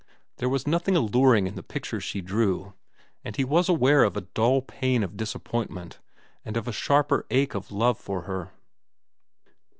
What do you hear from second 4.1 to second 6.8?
a dull pain of disappointment and of a